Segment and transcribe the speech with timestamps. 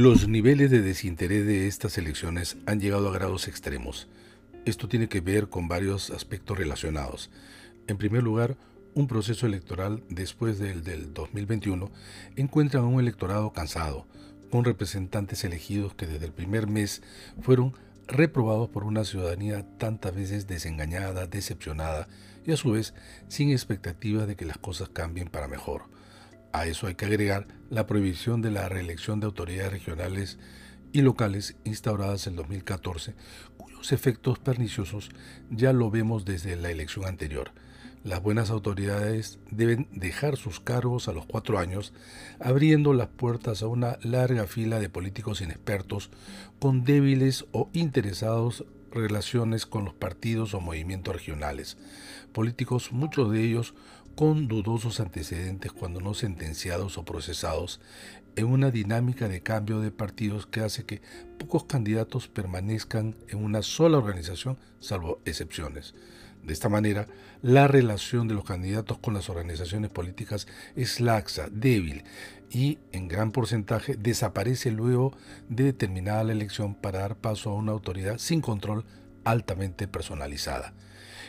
[0.00, 4.06] Los niveles de desinterés de estas elecciones han llegado a grados extremos.
[4.64, 7.30] Esto tiene que ver con varios aspectos relacionados.
[7.88, 8.56] En primer lugar,
[8.94, 11.90] un proceso electoral después del del 2021
[12.36, 14.06] encuentra a un electorado cansado,
[14.52, 17.02] con representantes elegidos que desde el primer mes
[17.42, 17.74] fueron
[18.06, 22.06] reprobados por una ciudadanía tantas veces desengañada, decepcionada
[22.46, 22.94] y a su vez
[23.26, 25.86] sin expectativa de que las cosas cambien para mejor.
[26.52, 30.38] A eso hay que agregar la prohibición de la reelección de autoridades regionales
[30.92, 33.14] y locales instauradas en 2014,
[33.56, 35.10] cuyos efectos perniciosos
[35.50, 37.52] ya lo vemos desde la elección anterior.
[38.04, 41.92] Las buenas autoridades deben dejar sus cargos a los cuatro años,
[42.40, 46.10] abriendo las puertas a una larga fila de políticos inexpertos
[46.58, 51.76] con débiles o interesados relaciones con los partidos o movimientos regionales.
[52.32, 53.74] Políticos, muchos de ellos
[54.18, 57.80] con dudosos antecedentes cuando no sentenciados o procesados,
[58.34, 61.00] en una dinámica de cambio de partidos que hace que
[61.38, 65.94] pocos candidatos permanezcan en una sola organización, salvo excepciones.
[66.42, 67.06] De esta manera,
[67.42, 72.02] la relación de los candidatos con las organizaciones políticas es laxa, débil
[72.50, 75.16] y, en gran porcentaje, desaparece luego
[75.48, 78.84] de terminada la elección para dar paso a una autoridad sin control
[79.22, 80.74] altamente personalizada.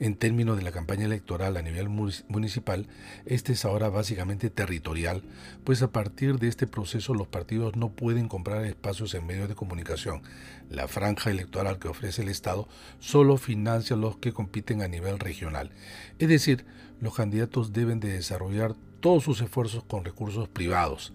[0.00, 2.86] En términos de la campaña electoral a nivel municipal,
[3.26, 5.22] este es ahora básicamente territorial,
[5.64, 9.54] pues a partir de este proceso los partidos no pueden comprar espacios en medios de
[9.54, 10.22] comunicación.
[10.70, 15.70] La franja electoral que ofrece el Estado solo financia los que compiten a nivel regional.
[16.18, 16.64] Es decir,
[17.00, 21.12] los candidatos deben de desarrollar todos sus esfuerzos con recursos privados,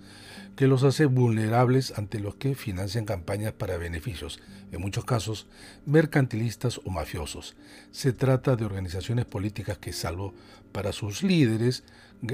[0.57, 4.39] que los hace vulnerables ante los que financian campañas para beneficios,
[4.71, 5.47] en muchos casos
[5.85, 7.55] mercantilistas o mafiosos.
[7.91, 10.33] Se trata de organizaciones políticas que, salvo
[10.71, 11.83] para sus líderes,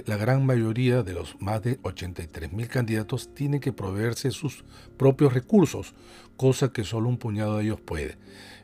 [0.06, 4.64] la gran mayoría de los más de 83.000 candidatos tienen que proveerse sus
[4.96, 5.94] propios recursos,
[6.38, 8.18] cosa que solo un puñado de ellos puede.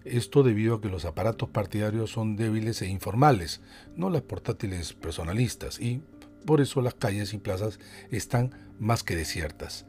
[0.06, 3.60] Esto debido a que los aparatos partidarios son débiles e informales,
[3.98, 6.02] no las portátiles personalistas, y
[6.46, 7.80] por eso las calles y plazas
[8.12, 9.86] están más que desiertas.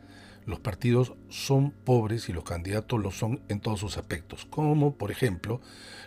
[0.47, 5.11] Los partidos son pobres y los candidatos lo son en todos sus aspectos, como por
[5.11, 5.61] ejemplo,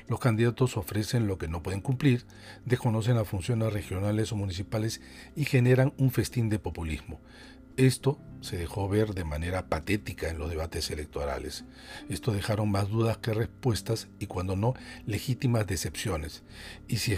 [0.08, 2.26] los candidatos ofrecen lo que no pueden cumplir,
[2.66, 5.02] desconocen las funciones regionales o municipales
[5.36, 7.22] y generan un festín de populismo.
[7.76, 11.64] Esto se dejó ver de manera patética en los debates electorales.
[12.10, 14.74] Esto dejaron más dudas que respuestas y cuando no,
[15.06, 16.44] legítimas decepciones.
[16.88, 17.14] Y si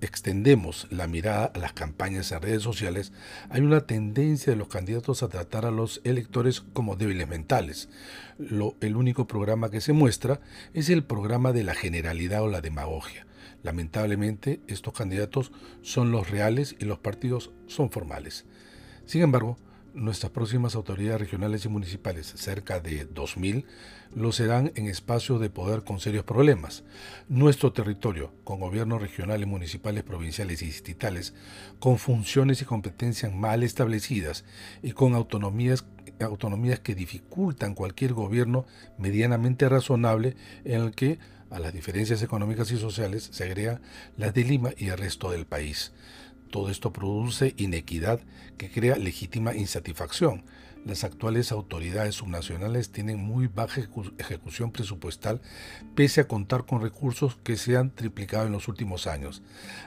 [0.00, 3.12] extendemos la mirada a las campañas en redes sociales,
[3.48, 7.88] hay una tendencia de los candidatos a tratar a los electores como débiles mentales.
[8.80, 10.40] El único programa que se muestra
[10.74, 13.26] es el programa de la generalidad o la demagogia.
[13.62, 18.44] Lamentablemente, estos candidatos son los reales y los partidos son formales.
[19.06, 19.56] Sin embargo,
[19.98, 23.64] nuestras próximas autoridades regionales y municipales, cerca de 2.000,
[24.14, 26.84] lo serán en espacios de poder con serios problemas.
[27.28, 31.34] Nuestro territorio, con gobiernos regionales, municipales, provinciales y distritales,
[31.78, 34.44] con funciones y competencias mal establecidas
[34.82, 35.84] y con autonomías,
[36.20, 38.66] autonomías que dificultan cualquier gobierno
[38.96, 41.18] medianamente razonable en el que
[41.50, 43.80] a las diferencias económicas y sociales se agrega
[44.16, 45.92] las de Lima y el resto del país.
[46.50, 48.20] Todo esto produce inequidad
[48.56, 50.44] que crea legítima insatisfacción.
[50.84, 53.82] Las actuales autoridades subnacionales tienen muy baja
[54.18, 55.42] ejecución presupuestal
[55.94, 59.42] pese a contar con recursos que se han triplicado en los últimos años.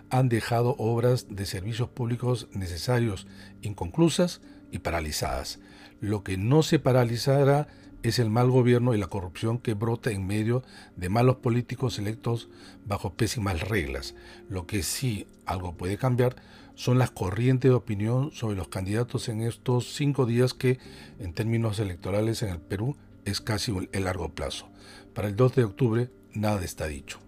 [0.09, 3.25] Han dejado obras de servicios públicos necesarios
[3.61, 4.41] inconclusas
[4.71, 5.59] y paralizadas.
[6.01, 7.67] Lo que no se paralizará
[8.03, 10.63] es el mal gobierno y la corrupción que brota en medio
[10.95, 12.49] de malos políticos electos
[12.85, 14.15] bajo pésimas reglas.
[14.49, 16.35] Lo que sí algo puede cambiar
[16.75, 20.79] son las corrientes de opinión sobre los candidatos en estos cinco días que,
[21.19, 22.95] en términos electorales en el Perú,
[23.25, 24.69] es casi el largo plazo.
[25.13, 27.19] Para el 2 de octubre, nada está dicho.